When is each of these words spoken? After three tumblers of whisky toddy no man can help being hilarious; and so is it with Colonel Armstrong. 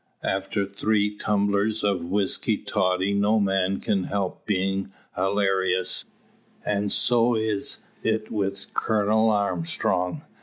After 0.23 0.65
three 0.65 1.15
tumblers 1.15 1.83
of 1.83 2.03
whisky 2.05 2.57
toddy 2.57 3.13
no 3.13 3.39
man 3.39 3.79
can 3.79 4.05
help 4.05 4.47
being 4.47 4.91
hilarious; 5.15 6.05
and 6.65 6.91
so 6.91 7.35
is 7.35 7.81
it 8.01 8.31
with 8.31 8.73
Colonel 8.73 9.29
Armstrong. 9.29 10.23